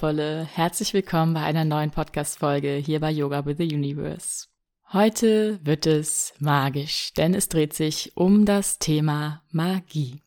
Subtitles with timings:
[0.00, 4.46] Wundervolle, herzlich willkommen bei einer neuen Podcast-Folge hier bei Yoga with the Universe.
[4.92, 10.22] Heute wird es magisch, denn es dreht sich um das Thema Magie.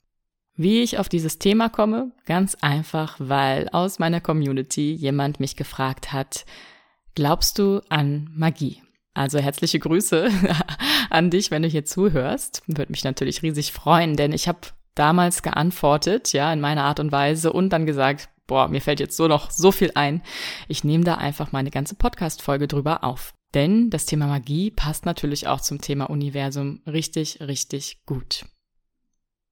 [0.57, 2.11] Wie ich auf dieses Thema komme?
[2.25, 6.45] Ganz einfach, weil aus meiner Community jemand mich gefragt hat,
[7.15, 8.83] glaubst du an Magie?
[9.13, 10.29] Also herzliche Grüße
[11.09, 12.61] an dich, wenn du hier zuhörst.
[12.67, 14.59] Würde mich natürlich riesig freuen, denn ich habe
[14.95, 19.15] damals geantwortet, ja, in meiner Art und Weise und dann gesagt, boah, mir fällt jetzt
[19.15, 20.21] so noch so viel ein.
[20.67, 23.33] Ich nehme da einfach meine ganze Podcast-Folge drüber auf.
[23.53, 28.43] Denn das Thema Magie passt natürlich auch zum Thema Universum richtig, richtig gut.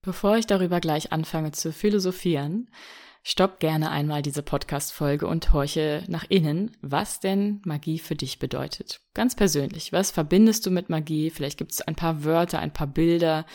[0.02, 2.70] Bevor ich darüber gleich anfange zu philosophieren,
[3.24, 9.00] stopp gerne einmal diese Podcast-Folge und horche nach innen, was denn Magie für dich bedeutet.
[9.14, 9.94] Ganz persönlich.
[9.94, 11.30] Was verbindest du mit Magie?
[11.30, 13.46] Vielleicht gibt es ein paar Wörter, ein paar Bilder,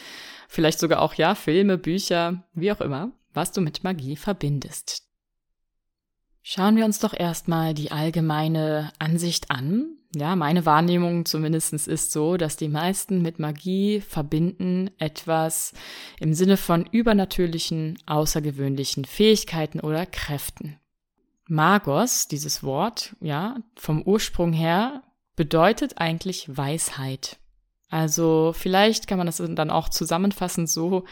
[0.48, 5.03] vielleicht sogar auch, ja, Filme, Bücher, wie auch immer, was du mit Magie verbindest.
[6.46, 9.96] Schauen wir uns doch erstmal die allgemeine Ansicht an.
[10.14, 15.72] Ja, meine Wahrnehmung zumindestens ist so, dass die meisten mit Magie verbinden etwas
[16.20, 20.78] im Sinne von übernatürlichen, außergewöhnlichen Fähigkeiten oder Kräften.
[21.48, 25.02] Magos, dieses Wort, ja, vom Ursprung her,
[25.36, 27.38] bedeutet eigentlich Weisheit.
[27.88, 31.04] Also vielleicht kann man das dann auch zusammenfassend so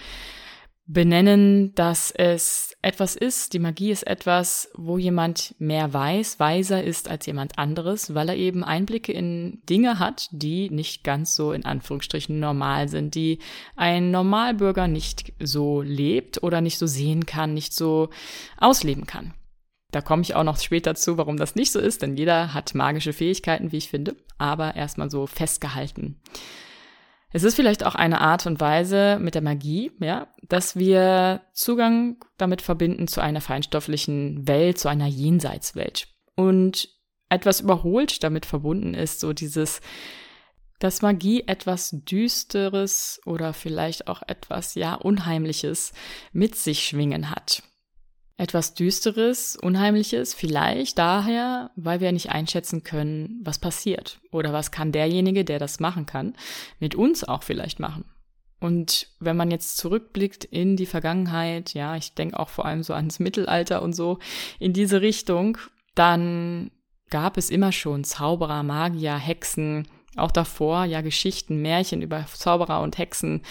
[0.86, 7.08] benennen, dass es etwas ist, die Magie ist etwas, wo jemand mehr weiß, weiser ist
[7.08, 11.64] als jemand anderes, weil er eben Einblicke in Dinge hat, die nicht ganz so in
[11.64, 13.38] Anführungsstrichen normal sind, die
[13.76, 18.10] ein Normalbürger nicht so lebt oder nicht so sehen kann, nicht so
[18.58, 19.34] ausleben kann.
[19.92, 22.74] Da komme ich auch noch später zu, warum das nicht so ist, denn jeder hat
[22.74, 26.18] magische Fähigkeiten, wie ich finde, aber erstmal so festgehalten.
[27.32, 32.22] Es ist vielleicht auch eine Art und Weise mit der Magie, ja, dass wir Zugang
[32.36, 36.08] damit verbinden zu einer feinstofflichen Welt, zu einer Jenseitswelt.
[36.36, 36.88] Und
[37.30, 39.80] etwas überholt damit verbunden ist so dieses,
[40.78, 45.92] dass Magie etwas Düsteres oder vielleicht auch etwas, ja, Unheimliches
[46.32, 47.62] mit sich schwingen hat
[48.42, 54.90] etwas Düsteres, Unheimliches, vielleicht daher, weil wir nicht einschätzen können, was passiert oder was kann
[54.90, 56.34] derjenige, der das machen kann,
[56.80, 58.04] mit uns auch vielleicht machen.
[58.58, 62.94] Und wenn man jetzt zurückblickt in die Vergangenheit, ja, ich denke auch vor allem so
[62.94, 64.18] ans Mittelalter und so
[64.58, 65.56] in diese Richtung,
[65.94, 66.72] dann
[67.10, 69.86] gab es immer schon Zauberer, Magier, Hexen,
[70.16, 73.42] auch davor ja Geschichten, Märchen über Zauberer und Hexen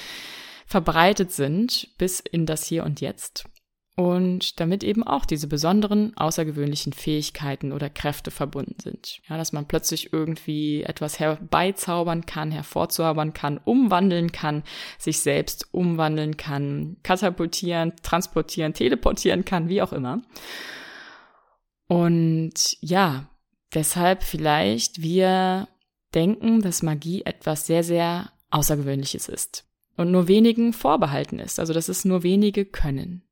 [0.66, 3.46] verbreitet sind bis in das Hier und Jetzt.
[3.98, 9.20] Und damit eben auch diese besonderen, außergewöhnlichen Fähigkeiten oder Kräfte verbunden sind.
[9.28, 14.64] Ja, dass man plötzlich irgendwie etwas herbeizaubern kann, hervorzaubern kann, umwandeln kann,
[14.98, 20.22] sich selbst umwandeln kann, katapultieren, transportieren, teleportieren kann, wie auch immer.
[21.88, 23.30] Und ja,
[23.74, 25.68] deshalb vielleicht wir
[26.16, 29.66] denken, dass Magie etwas sehr, sehr Außergewöhnliches ist
[29.98, 33.24] und nur wenigen vorbehalten ist, also dass es nur wenige können.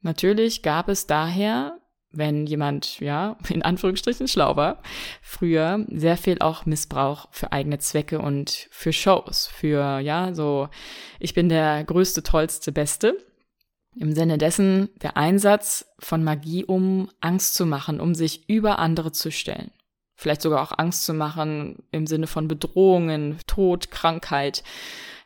[0.00, 1.78] Natürlich gab es daher,
[2.10, 4.82] wenn jemand, ja, in Anführungsstrichen schlau war,
[5.22, 10.68] früher sehr viel auch Missbrauch für eigene Zwecke und für Shows, für, ja, so,
[11.18, 13.16] ich bin der größte, tollste, beste.
[13.96, 19.10] Im Sinne dessen der Einsatz von Magie, um Angst zu machen, um sich über andere
[19.10, 19.72] zu stellen.
[20.14, 24.62] Vielleicht sogar auch Angst zu machen im Sinne von Bedrohungen, Tod, Krankheit,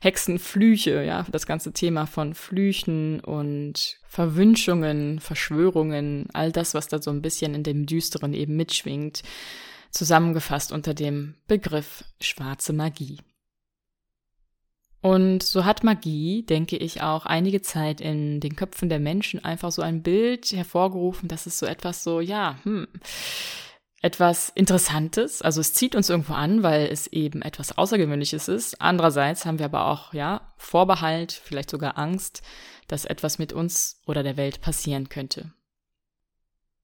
[0.03, 7.13] Hexenflüche, ja, das ganze Thema von Flüchen und Verwünschungen, Verschwörungen, all das, was da so
[7.13, 9.23] ein bisschen in dem Düsteren eben mitschwingt,
[9.93, 13.19] zusammengefasst unter dem Begriff schwarze Magie.
[15.03, 19.71] Und so hat Magie, denke ich, auch einige Zeit in den Köpfen der Menschen einfach
[19.71, 22.89] so ein Bild hervorgerufen, dass es so etwas so, ja, hm,
[24.03, 25.43] etwas Interessantes.
[25.43, 28.81] Also es zieht uns irgendwo an, weil es eben etwas Außergewöhnliches ist.
[28.81, 32.43] Andererseits haben wir aber auch, ja, Vorbehalt, vielleicht sogar Angst,
[32.89, 35.53] dass etwas mit uns oder der Welt passieren könnte.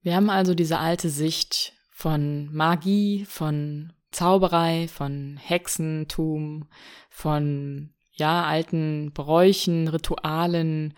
[0.01, 6.69] Wir haben also diese alte Sicht von Magie, von Zauberei, von Hexentum,
[7.11, 10.95] von, ja, alten Bräuchen, Ritualen,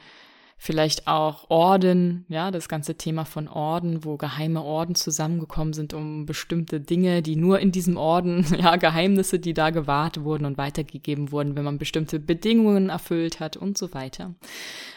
[0.62, 6.26] vielleicht auch Orden, ja, das ganze Thema von Orden, wo geheime Orden zusammengekommen sind, um
[6.26, 11.32] bestimmte Dinge, die nur in diesem Orden, ja, Geheimnisse, die da gewahrt wurden und weitergegeben
[11.32, 14.34] wurden, wenn man bestimmte Bedingungen erfüllt hat und so weiter.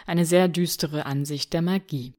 [0.05, 2.13] Eine sehr düstere Ansicht der Magie.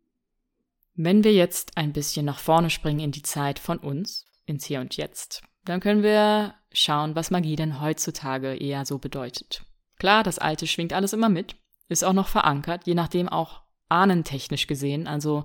[0.95, 4.81] Wenn wir jetzt ein bisschen nach vorne springen in die Zeit von uns, ins Hier
[4.81, 9.67] und Jetzt, dann können wir schauen, was Magie denn heutzutage eher so bedeutet.
[9.99, 11.57] Klar, das Alte schwingt alles immer mit,
[11.89, 15.07] ist auch noch verankert, je nachdem auch ahnentechnisch gesehen.
[15.07, 15.45] Also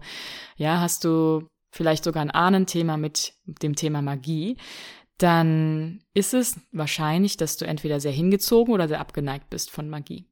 [0.55, 4.57] ja, hast du vielleicht sogar ein Ahnenthema mit dem Thema Magie,
[5.17, 10.25] dann ist es wahrscheinlich, dass du entweder sehr hingezogen oder sehr abgeneigt bist von Magie.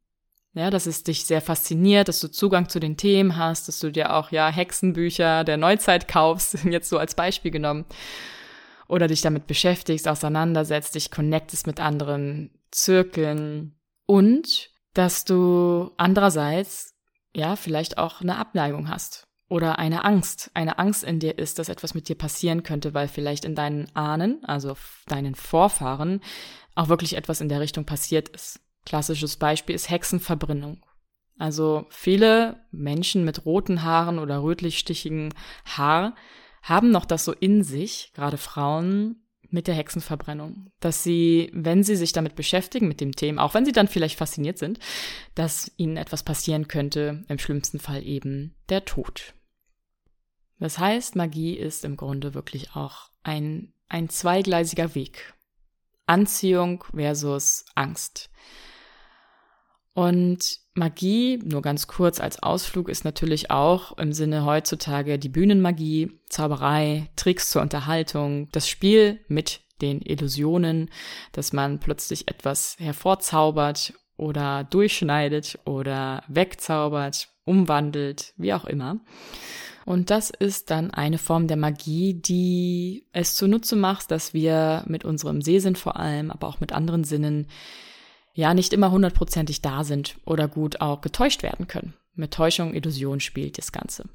[0.53, 3.91] Ja, dass es dich sehr fasziniert, dass du Zugang zu den Themen hast, dass du
[3.91, 7.85] dir auch ja Hexenbücher der Neuzeit kaufst, jetzt so als Beispiel genommen,
[8.87, 16.95] oder dich damit beschäftigst, auseinandersetzt, dich connectest mit anderen Zirkeln und dass du andererseits
[17.35, 21.69] ja vielleicht auch eine Abneigung hast oder eine Angst, eine Angst in dir ist, dass
[21.69, 24.75] etwas mit dir passieren könnte, weil vielleicht in deinen Ahnen, also
[25.07, 26.21] deinen Vorfahren,
[26.75, 28.59] auch wirklich etwas in der Richtung passiert ist.
[28.85, 30.83] Klassisches Beispiel ist Hexenverbrennung.
[31.37, 35.33] Also viele Menschen mit roten Haaren oder rötlich-stichigen
[35.65, 36.15] Haar
[36.63, 41.95] haben noch das so in sich, gerade Frauen, mit der Hexenverbrennung, dass sie, wenn sie
[41.95, 44.79] sich damit beschäftigen, mit dem Thema, auch wenn sie dann vielleicht fasziniert sind,
[45.35, 49.33] dass ihnen etwas passieren könnte, im schlimmsten Fall eben der Tod.
[50.59, 55.33] Das heißt, Magie ist im Grunde wirklich auch ein, ein zweigleisiger Weg.
[56.07, 58.29] Anziehung versus Angst.
[59.97, 66.11] Und Magie, nur ganz kurz als Ausflug, ist natürlich auch im Sinne heutzutage die Bühnenmagie,
[66.29, 70.91] Zauberei, Tricks zur Unterhaltung, das Spiel mit den Illusionen,
[71.31, 78.99] dass man plötzlich etwas hervorzaubert oder durchschneidet oder wegzaubert, umwandelt, wie auch immer.
[79.83, 85.05] Und das ist dann eine Form der Magie, die es zunutze macht, dass wir mit
[85.05, 87.47] unserem Sehsinn vor allem, aber auch mit anderen Sinnen,
[88.37, 91.95] ja nicht immer hundertprozentig da sind oder gut auch getäuscht werden können.
[92.13, 94.07] Mit Täuschung, Illusion spielt das Ganze.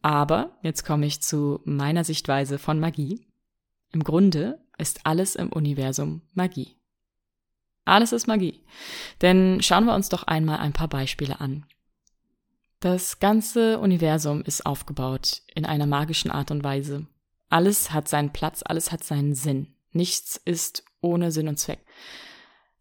[0.00, 3.26] Aber jetzt komme ich zu meiner Sichtweise von Magie.
[3.90, 6.76] Im Grunde ist alles im Universum Magie.
[7.84, 8.64] Alles ist Magie.
[9.22, 11.66] Denn schauen wir uns doch einmal ein paar Beispiele an.
[12.78, 17.06] Das ganze Universum ist aufgebaut in einer magischen Art und Weise.
[17.48, 19.74] Alles hat seinen Platz, alles hat seinen Sinn.
[19.90, 21.84] Nichts ist ohne Sinn und Zweck.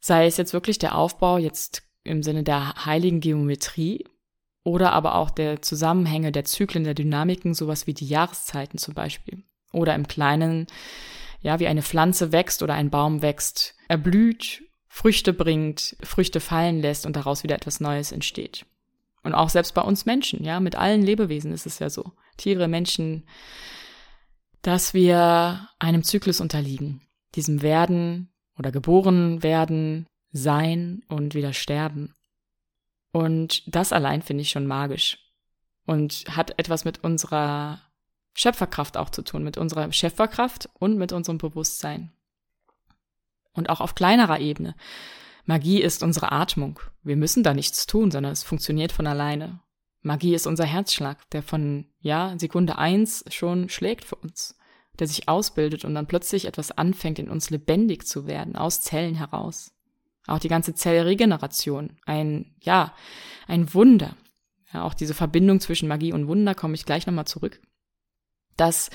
[0.06, 4.06] Sei es jetzt wirklich der Aufbau jetzt im Sinne der heiligen Geometrie
[4.64, 9.42] oder aber auch der Zusammenhänge der Zyklen der Dynamiken, sowas wie die Jahreszeiten zum Beispiel.
[9.74, 10.68] Oder im Kleinen,
[11.42, 17.08] ja, wie eine Pflanze wächst oder ein Baum wächst, erblüht, Früchte bringt, Früchte fallen lässt
[17.08, 18.68] und daraus wieder etwas Neues entsteht.
[19.24, 22.12] Und auch selbst bei uns Menschen, ja, mit allen Lebewesen ist es ja so.
[22.38, 23.26] Tiere, Menschen,
[24.62, 27.02] dass wir einem Zyklus unterliegen.
[27.34, 32.16] Diesem Werden oder geboren werden, sein und wieder sterben.
[33.12, 35.20] Und das allein finde ich schon magisch.
[35.86, 37.80] Und hat etwas mit unserer
[38.34, 42.12] Schöpferkraft auch zu tun, mit unserer Schöpferkraft und mit unserem Bewusstsein.
[43.54, 44.76] Und auch auf kleinerer Ebene.
[45.46, 46.80] Magie ist unsere Atmung.
[47.04, 49.62] Wir müssen da nichts tun, sondern es funktioniert von alleine.
[50.02, 54.58] Magie ist unser Herzschlag, der von, ja, Sekunde eins schon schlägt für uns,
[55.00, 59.16] der sich ausbildet und dann plötzlich etwas anfängt, in uns lebendig zu werden, aus Zellen
[59.16, 59.72] heraus.
[60.28, 62.94] Auch die ganze Zellregeneration, ein, ja,
[63.48, 64.16] ein Wunder.
[64.74, 67.62] Ja, auch diese Verbindung zwischen Magie und Wunder komme ich gleich nochmal zurück.
[68.58, 68.90] Das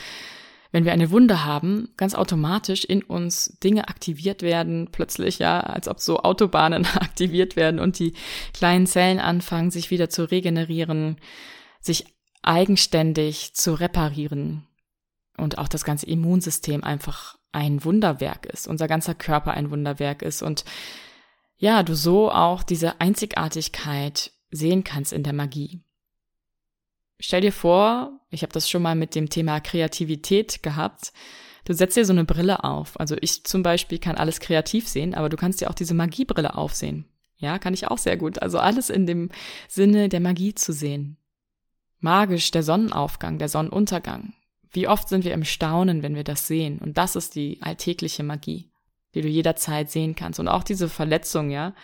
[0.73, 5.89] wenn wir eine Wunde haben, ganz automatisch in uns Dinge aktiviert werden, plötzlich, ja, als
[5.89, 8.15] ob so Autobahnen aktiviert werden und die
[8.55, 11.17] kleinen Zellen anfangen, sich wieder zu regenerieren,
[11.81, 12.05] sich
[12.43, 14.67] eigenständig zu reparieren
[15.41, 20.43] und auch das ganze Immunsystem einfach ein Wunderwerk ist, unser ganzer Körper ein Wunderwerk ist
[20.43, 20.65] und
[21.57, 25.83] ja, du so auch diese Einzigartigkeit sehen kannst in der Magie.
[27.19, 31.13] Stell dir vor, ich habe das schon mal mit dem Thema Kreativität gehabt.
[31.67, 32.99] Du setzt dir so eine Brille auf.
[32.99, 36.55] Also ich zum Beispiel kann alles kreativ sehen, aber du kannst dir auch diese Magiebrille
[36.55, 37.05] aufsehen.
[37.37, 38.41] Ja, kann ich auch sehr gut.
[38.41, 39.31] Also alles in dem
[39.69, 41.19] Sinne der Magie zu sehen.
[41.99, 44.33] Magisch der Sonnenaufgang, der Sonnenuntergang.
[44.73, 46.79] Wie oft sind wir im Staunen, wenn wir das sehen?
[46.79, 48.71] Und das ist die alltägliche Magie,
[49.15, 50.39] die du jederzeit sehen kannst.
[50.39, 51.75] Und auch diese Verletzung, ja.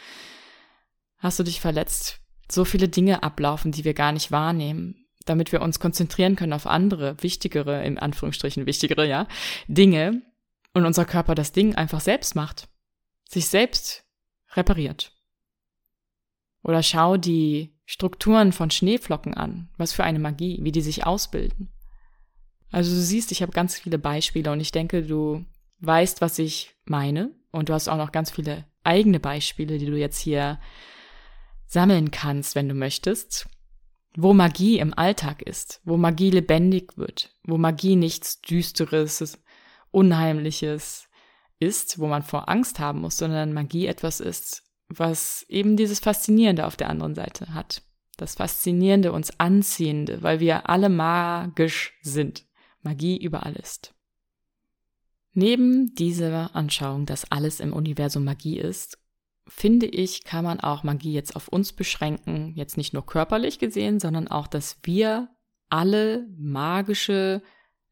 [1.18, 2.20] Hast du dich verletzt?
[2.50, 6.66] So viele Dinge ablaufen, die wir gar nicht wahrnehmen damit wir uns konzentrieren können auf
[6.66, 9.28] andere, wichtigere, in Anführungsstrichen wichtigere, ja,
[9.68, 10.22] Dinge
[10.72, 12.68] und unser Körper das Ding einfach selbst macht,
[13.28, 14.04] sich selbst
[14.54, 15.12] repariert.
[16.62, 21.72] Oder schau die Strukturen von Schneeflocken an, was für eine Magie, wie die sich ausbilden.
[22.70, 25.44] Also du siehst, ich habe ganz viele Beispiele und ich denke, du
[25.80, 29.96] weißt, was ich meine und du hast auch noch ganz viele eigene Beispiele, die du
[29.96, 30.60] jetzt hier
[31.66, 33.48] sammeln kannst, wenn du möchtest
[34.16, 39.38] wo Magie im Alltag ist, wo Magie lebendig wird, wo Magie nichts Düsteres,
[39.90, 41.08] Unheimliches
[41.58, 46.66] ist, wo man vor Angst haben muss, sondern Magie etwas ist, was eben dieses Faszinierende
[46.66, 47.82] auf der anderen Seite hat.
[48.18, 52.45] das Faszinierende, uns Anziehende, weil wir alle magisch sind.
[52.86, 53.94] Magie überall ist.
[55.34, 58.98] Neben dieser Anschauung, dass alles im Universum Magie ist,
[59.46, 64.00] finde ich, kann man auch Magie jetzt auf uns beschränken, jetzt nicht nur körperlich gesehen,
[64.00, 65.28] sondern auch, dass wir
[65.68, 67.42] alle magische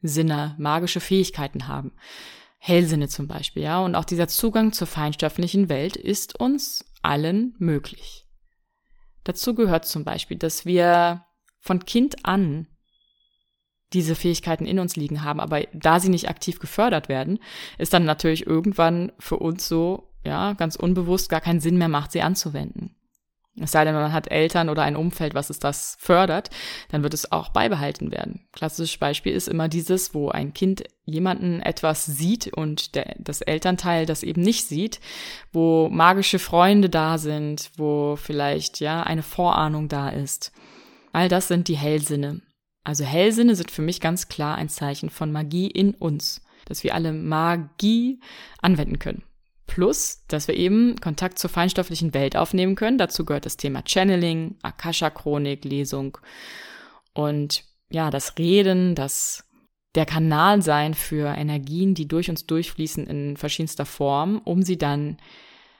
[0.00, 1.92] Sinne, magische Fähigkeiten haben.
[2.58, 8.26] Hellsinne zum Beispiel, ja, und auch dieser Zugang zur feinstofflichen Welt ist uns allen möglich.
[9.24, 11.26] Dazu gehört zum Beispiel, dass wir
[11.60, 12.68] von Kind an
[13.94, 17.38] diese Fähigkeiten in uns liegen haben, aber da sie nicht aktiv gefördert werden,
[17.78, 22.12] ist dann natürlich irgendwann für uns so, ja, ganz unbewusst gar keinen Sinn mehr macht,
[22.12, 22.94] sie anzuwenden.
[23.60, 26.50] Es sei denn, man hat Eltern oder ein Umfeld, was es das fördert,
[26.90, 28.48] dann wird es auch beibehalten werden.
[28.52, 34.06] Klassisches Beispiel ist immer dieses, wo ein Kind jemanden etwas sieht und der, das Elternteil
[34.06, 34.98] das eben nicht sieht,
[35.52, 40.50] wo magische Freunde da sind, wo vielleicht, ja, eine Vorahnung da ist.
[41.12, 42.40] All das sind die Hellsinne.
[42.84, 46.94] Also Hellsinne sind für mich ganz klar ein Zeichen von Magie in uns, dass wir
[46.94, 48.20] alle Magie
[48.60, 49.22] anwenden können.
[49.66, 52.98] Plus, dass wir eben Kontakt zur feinstofflichen Welt aufnehmen können.
[52.98, 56.18] Dazu gehört das Thema Channeling, Akasha-Chronik, Lesung
[57.14, 59.44] und ja, das Reden, das
[59.94, 65.18] der Kanal sein für Energien, die durch uns durchfließen in verschiedenster Form, um sie dann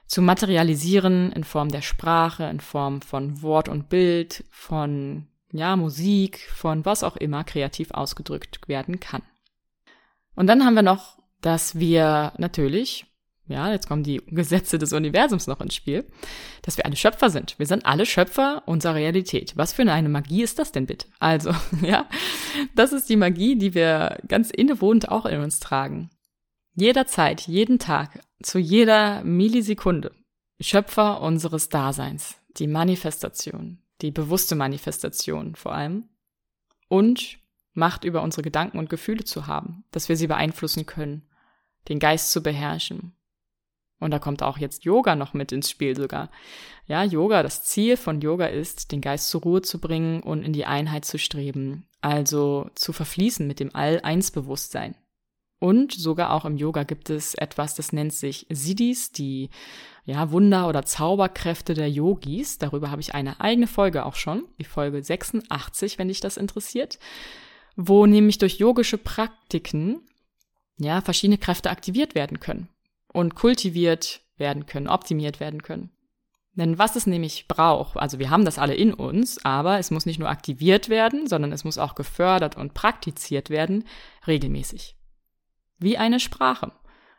[0.06, 6.40] zu materialisieren in Form der Sprache, in Form von Wort und Bild, von ja, Musik,
[6.52, 9.22] von was auch immer kreativ ausgedrückt werden kann.
[10.34, 13.06] Und dann haben wir noch, dass wir natürlich,
[13.46, 16.04] ja, jetzt kommen die Gesetze des Universums noch ins Spiel,
[16.62, 17.56] dass wir alle Schöpfer sind.
[17.56, 19.52] Wir sind alle Schöpfer unserer Realität.
[19.56, 21.06] Was für eine Magie ist das denn bitte?
[21.20, 22.08] Also, ja,
[22.74, 26.10] das ist die Magie, die wir ganz innewohnend auch in uns tragen.
[26.74, 30.10] Jederzeit, jeden Tag, zu jeder Millisekunde.
[30.58, 32.40] Schöpfer unseres Daseins.
[32.56, 36.08] Die Manifestation, die bewusste Manifestation vor allem,
[36.88, 37.38] und
[37.76, 41.28] Macht über unsere Gedanken und Gefühle zu haben, dass wir sie beeinflussen können,
[41.88, 43.16] den Geist zu beherrschen.
[43.98, 46.30] Und da kommt auch jetzt Yoga noch mit ins Spiel sogar.
[46.86, 50.52] Ja, Yoga, das Ziel von Yoga ist, den Geist zur Ruhe zu bringen und in
[50.52, 54.94] die Einheit zu streben, also zu verfließen mit dem All-Eins-Bewusstsein.
[55.58, 59.50] Und sogar auch im Yoga gibt es etwas, das nennt sich Siddhis, die
[60.04, 62.58] ja, Wunder- oder Zauberkräfte der Yogis.
[62.58, 66.98] Darüber habe ich eine eigene Folge auch schon, die Folge 86, wenn dich das interessiert,
[67.76, 70.00] wo nämlich durch yogische Praktiken
[70.78, 72.68] ja, verschiedene Kräfte aktiviert werden können
[73.12, 75.90] und kultiviert werden können, optimiert werden können.
[76.56, 80.06] Denn was es nämlich braucht, also wir haben das alle in uns, aber es muss
[80.06, 83.84] nicht nur aktiviert werden, sondern es muss auch gefördert und praktiziert werden,
[84.26, 84.96] regelmäßig.
[85.78, 86.72] Wie eine Sprache.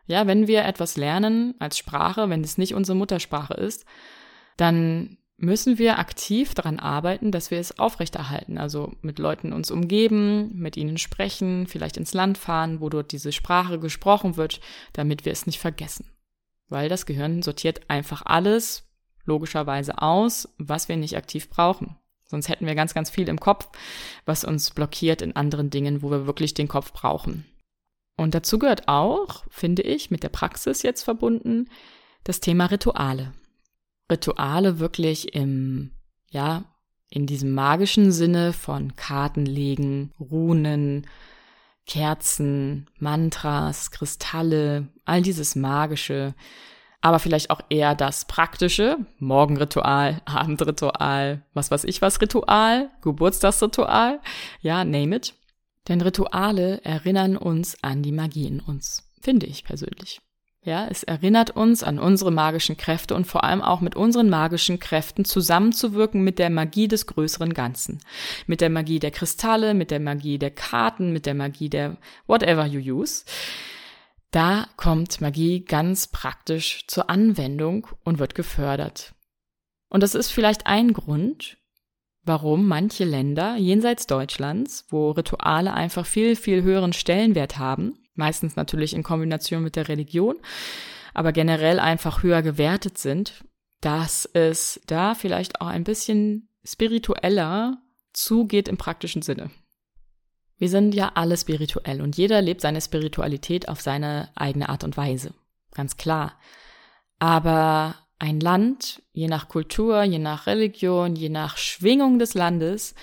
[0.08, 3.86] Ja, wenn wir etwas lernen als Sprache, wenn es nicht unsere Muttersprache ist,
[4.58, 8.58] dann müssen wir aktiv daran arbeiten, dass wir es aufrechterhalten.
[8.58, 13.32] Also mit Leuten uns umgeben, mit ihnen sprechen, vielleicht ins Land fahren, wo dort diese
[13.32, 14.62] Sprache gesprochen wird,
[14.94, 16.10] damit wir es nicht vergessen.
[16.70, 18.88] Weil das Gehirn sortiert einfach alles
[19.26, 21.96] logischerweise aus, was wir nicht aktiv brauchen.
[22.28, 23.68] Sonst hätten wir ganz, ganz viel im Kopf,
[24.26, 27.46] was uns blockiert in anderen Dingen, wo wir wirklich den Kopf brauchen.
[28.18, 31.70] Und dazu gehört auch, finde ich, mit der Praxis jetzt verbunden,
[32.24, 33.34] das Thema Rituale.
[34.10, 35.92] Rituale wirklich im,
[36.30, 36.64] ja,
[37.10, 41.08] in diesem magischen Sinne von Karten legen, Runen,
[41.86, 46.34] Kerzen, Mantras, Kristalle, all dieses Magische,
[47.02, 54.20] aber vielleicht auch eher das Praktische, Morgenritual, Abendritual, was weiß ich was Ritual, Geburtstagsritual,
[54.62, 55.34] ja, name it.
[55.88, 60.20] Denn Rituale erinnern uns an die Magie in uns, finde ich persönlich.
[60.66, 64.80] Ja, es erinnert uns an unsere magischen Kräfte und vor allem auch mit unseren magischen
[64.80, 68.00] Kräften zusammenzuwirken mit der Magie des größeren Ganzen.
[68.48, 72.66] Mit der Magie der Kristalle, mit der Magie der Karten, mit der Magie der whatever
[72.66, 73.26] you use.
[74.32, 79.14] Da kommt Magie ganz praktisch zur Anwendung und wird gefördert.
[79.90, 81.58] Und das ist vielleicht ein Grund,
[82.26, 88.94] warum manche Länder jenseits Deutschlands, wo Rituale einfach viel, viel höheren Stellenwert haben, meistens natürlich
[88.94, 90.36] in Kombination mit der Religion,
[91.14, 93.46] aber generell einfach höher gewertet sind,
[93.82, 97.78] dass es da vielleicht auch ein bisschen spiritueller
[98.14, 99.52] zugeht im praktischen Sinne.
[100.58, 104.98] Wir sind ja alle spirituell und jeder lebt seine Spiritualität auf seine eigene Art und
[104.98, 105.34] Weise.
[105.72, 106.40] Ganz klar.
[107.20, 112.96] Aber ein Land, je nach Kultur, je nach Religion, je nach Schwingung des Landes,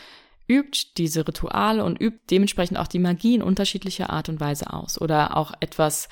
[0.49, 5.01] übt diese Rituale und übt dementsprechend auch die Magie in unterschiedlicher Art und Weise aus.
[5.01, 6.09] Oder auch etwas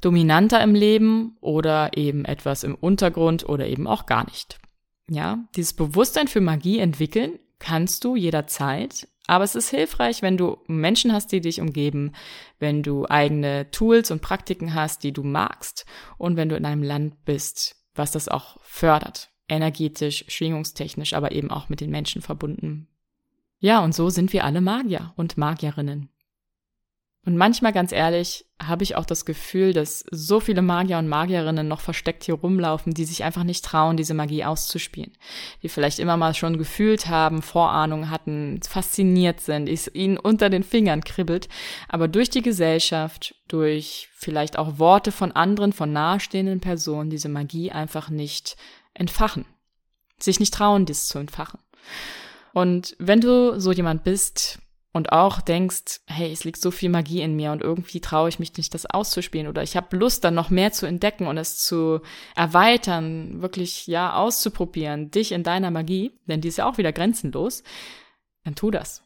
[0.00, 4.58] dominanter im Leben oder eben etwas im Untergrund oder eben auch gar nicht.
[5.08, 9.08] Ja, dieses Bewusstsein für Magie entwickeln kannst du jederzeit.
[9.26, 12.12] Aber es ist hilfreich, wenn du Menschen hast, die dich umgeben,
[12.58, 15.86] wenn du eigene Tools und Praktiken hast, die du magst
[16.18, 19.30] und wenn du in einem Land bist, was das auch fördert.
[19.48, 22.88] Energetisch, schwingungstechnisch, aber eben auch mit den Menschen verbunden.
[23.58, 26.08] Ja, und so sind wir alle Magier und Magierinnen.
[27.26, 31.66] Und manchmal, ganz ehrlich, habe ich auch das Gefühl, dass so viele Magier und Magierinnen
[31.66, 35.12] noch versteckt hier rumlaufen, die sich einfach nicht trauen, diese Magie auszuspielen.
[35.62, 40.62] Die vielleicht immer mal schon gefühlt haben, Vorahnung hatten, fasziniert sind, es ihnen unter den
[40.62, 41.48] Fingern kribbelt,
[41.88, 47.72] aber durch die Gesellschaft, durch vielleicht auch Worte von anderen, von nahestehenden Personen diese Magie
[47.72, 48.56] einfach nicht
[48.92, 49.46] entfachen.
[50.18, 51.58] Sich nicht trauen, dies zu entfachen.
[52.52, 54.60] Und wenn du so jemand bist,
[54.94, 58.38] und auch denkst, hey, es liegt so viel Magie in mir und irgendwie traue ich
[58.38, 61.58] mich nicht, das auszuspielen oder ich habe Lust, dann noch mehr zu entdecken und es
[61.58, 62.00] zu
[62.36, 67.64] erweitern, wirklich ja auszuprobieren, dich in deiner Magie, denn die ist ja auch wieder grenzenlos,
[68.44, 69.02] dann tu das.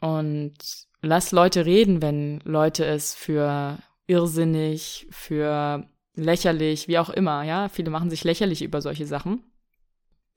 [0.00, 0.54] Und
[1.00, 7.90] lass Leute reden, wenn Leute es für irrsinnig, für lächerlich, wie auch immer, ja, viele
[7.90, 9.42] machen sich lächerlich über solche Sachen.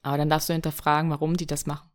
[0.03, 1.89] Aber dann darfst du hinterfragen, warum die das machen.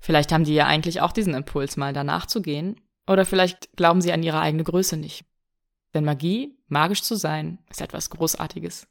[0.00, 2.80] Vielleicht haben die ja eigentlich auch diesen Impuls, mal danach zu gehen.
[3.06, 5.24] Oder vielleicht glauben sie an ihre eigene Größe nicht.
[5.94, 8.86] Denn Magie, magisch zu sein, ist etwas Großartiges.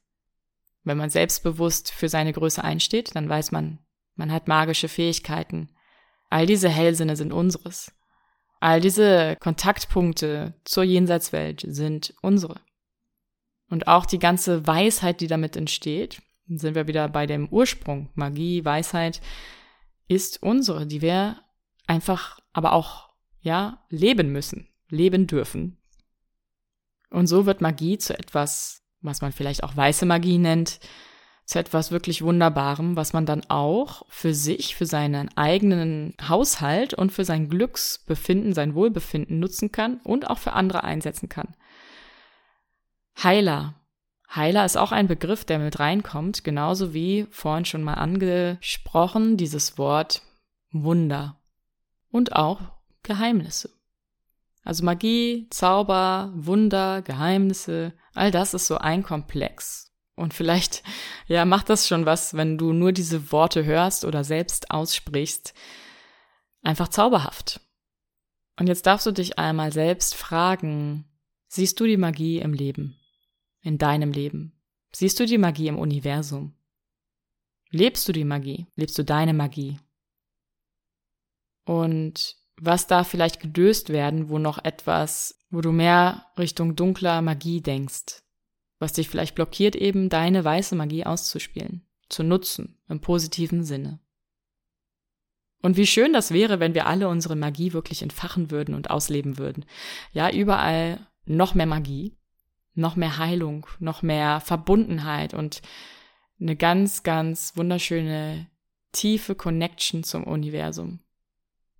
[0.84, 3.78] Wenn man selbstbewusst für seine Größe einsteht, dann weiß man,
[4.14, 5.70] man hat magische Fähigkeiten.
[6.28, 7.92] All diese Hellsinne sind unseres.
[8.60, 12.60] All diese Kontaktpunkte zur Jenseitswelt sind unsere.
[13.68, 18.64] Und auch die ganze Weisheit, die damit entsteht, sind wir wieder bei dem Ursprung, Magie,
[18.64, 19.20] Weisheit,
[20.10, 21.40] ist unsere, die wir
[21.86, 25.78] einfach aber auch, ja, leben müssen, leben dürfen.
[27.10, 30.80] Und so wird Magie zu etwas, was man vielleicht auch weiße Magie nennt,
[31.44, 37.12] zu etwas wirklich Wunderbarem, was man dann auch für sich, für seinen eigenen Haushalt und
[37.12, 41.54] für sein Glücksbefinden, sein Wohlbefinden nutzen kann und auch für andere einsetzen kann.
[43.22, 43.79] Heiler
[44.34, 49.76] Heiler ist auch ein Begriff, der mit reinkommt, genauso wie vorhin schon mal angesprochen, dieses
[49.76, 50.22] Wort
[50.70, 51.40] Wunder
[52.10, 52.60] und auch
[53.02, 53.70] Geheimnisse.
[54.62, 59.92] Also Magie, Zauber, Wunder, Geheimnisse, all das ist so ein Komplex.
[60.14, 60.82] Und vielleicht,
[61.26, 65.54] ja, macht das schon was, wenn du nur diese Worte hörst oder selbst aussprichst.
[66.62, 67.60] Einfach zauberhaft.
[68.58, 71.06] Und jetzt darfst du dich einmal selbst fragen,
[71.48, 72.99] siehst du die Magie im Leben?
[73.62, 74.52] In deinem Leben?
[74.92, 76.54] Siehst du die Magie im Universum?
[77.70, 78.66] Lebst du die Magie?
[78.74, 79.78] Lebst du deine Magie?
[81.64, 87.60] Und was darf vielleicht gelöst werden, wo noch etwas, wo du mehr Richtung dunkler Magie
[87.60, 88.22] denkst,
[88.78, 94.00] was dich vielleicht blockiert, eben deine weiße Magie auszuspielen, zu nutzen, im positiven Sinne.
[95.62, 99.38] Und wie schön das wäre, wenn wir alle unsere Magie wirklich entfachen würden und ausleben
[99.38, 99.66] würden.
[100.12, 102.16] Ja, überall noch mehr Magie,
[102.80, 105.62] noch mehr Heilung, noch mehr Verbundenheit und
[106.40, 108.46] eine ganz, ganz wunderschöne,
[108.92, 111.00] tiefe Connection zum Universum.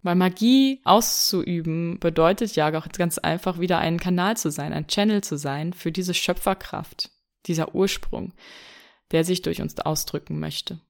[0.02, 5.22] Weil Magie auszuüben bedeutet ja auch ganz einfach wieder ein Kanal zu sein, ein Channel
[5.22, 7.10] zu sein für diese Schöpferkraft,
[7.46, 8.32] dieser Ursprung,
[9.10, 10.80] der sich durch uns ausdrücken möchte.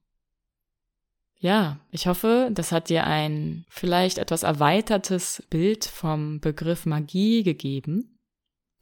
[1.39, 8.19] Ja, ich hoffe, das hat dir ein vielleicht etwas erweitertes Bild vom Begriff Magie gegeben.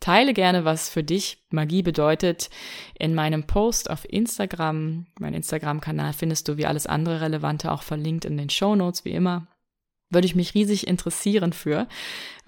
[0.09, 2.49] Teile gerne, was für dich Magie bedeutet
[2.97, 5.05] in meinem Post auf Instagram.
[5.19, 9.11] Mein Instagram-Kanal findest du wie alles andere Relevante auch verlinkt in den Show Notes wie
[9.11, 9.45] immer.
[10.09, 11.87] Würde ich mich riesig interessieren für,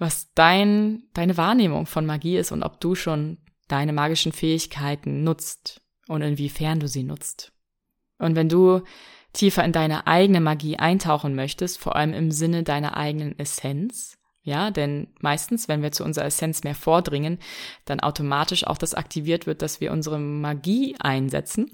[0.00, 5.82] was dein, deine Wahrnehmung von Magie ist und ob du schon deine magischen Fähigkeiten nutzt
[6.08, 7.52] und inwiefern du sie nutzt.
[8.18, 8.80] Und wenn du
[9.34, 14.70] tiefer in deine eigene Magie eintauchen möchtest, vor allem im Sinne deiner eigenen Essenz, ja,
[14.72, 17.38] denn meistens, wenn wir zu unserer Essenz mehr vordringen,
[17.84, 21.70] dann automatisch auch das aktiviert wird, dass wir unsere Magie einsetzen.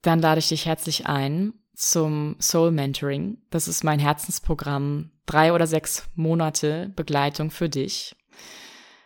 [0.00, 3.38] Dann lade ich dich herzlich ein zum Soul Mentoring.
[3.50, 5.10] Das ist mein Herzensprogramm.
[5.26, 8.16] Drei oder sechs Monate Begleitung für dich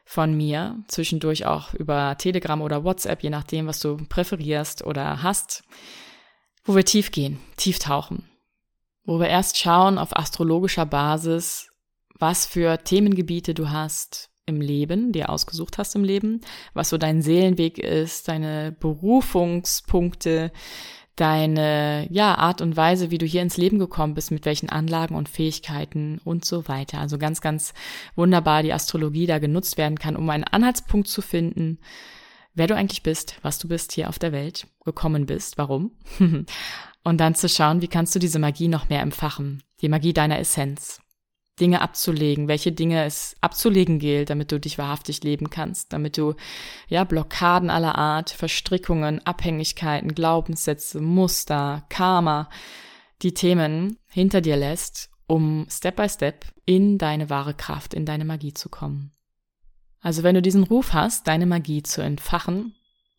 [0.04, 0.78] von mir.
[0.86, 5.64] Zwischendurch auch über Telegram oder WhatsApp, je nachdem, was du präferierst oder hast.
[6.64, 8.28] Wo wir tief gehen, tief tauchen.
[9.04, 11.71] Wo wir erst schauen auf astrologischer Basis,
[12.22, 16.40] was für Themengebiete du hast im Leben, dir ausgesucht hast im Leben,
[16.72, 20.52] was so dein Seelenweg ist, deine Berufungspunkte,
[21.16, 25.16] deine ja Art und Weise, wie du hier ins Leben gekommen bist, mit welchen Anlagen
[25.16, 27.00] und Fähigkeiten und so weiter.
[27.00, 27.74] Also ganz ganz
[28.14, 31.80] wunderbar die Astrologie da genutzt werden kann, um einen Anhaltspunkt zu finden,
[32.54, 35.90] wer du eigentlich bist, was du bist hier auf der Welt, gekommen bist, warum.
[37.02, 40.38] und dann zu schauen, wie kannst du diese Magie noch mehr empfachen, die Magie deiner
[40.38, 41.01] Essenz.
[41.60, 46.34] Dinge abzulegen, welche Dinge es abzulegen gilt, damit du dich wahrhaftig leben kannst, damit du
[46.88, 52.48] ja Blockaden aller Art, Verstrickungen, Abhängigkeiten, Glaubenssätze, Muster, Karma,
[53.20, 58.24] die Themen hinter dir lässt, um Step by Step in deine wahre Kraft, in deine
[58.24, 59.12] Magie zu kommen.
[60.00, 62.74] Also wenn du diesen Ruf hast, deine Magie zu entfachen,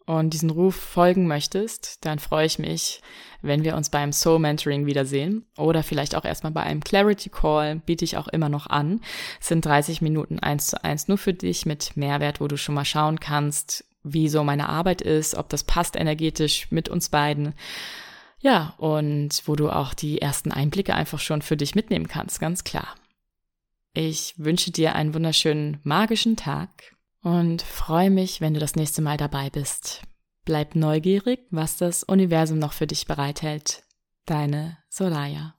[0.05, 3.01] und diesen Ruf folgen möchtest, dann freue ich mich,
[3.41, 7.77] wenn wir uns beim Soul Mentoring wiedersehen oder vielleicht auch erstmal bei einem Clarity Call,
[7.85, 9.01] biete ich auch immer noch an.
[9.39, 12.75] Es sind 30 Minuten eins zu eins nur für dich mit Mehrwert, wo du schon
[12.75, 17.53] mal schauen kannst, wie so meine Arbeit ist, ob das passt energetisch mit uns beiden.
[18.39, 22.63] Ja, und wo du auch die ersten Einblicke einfach schon für dich mitnehmen kannst, ganz
[22.63, 22.95] klar.
[23.93, 29.17] Ich wünsche dir einen wunderschönen magischen Tag und freue mich, wenn du das nächste Mal
[29.17, 30.01] dabei bist.
[30.45, 33.83] Bleib neugierig, was das Universum noch für dich bereithält.
[34.25, 35.55] Deine Solaya.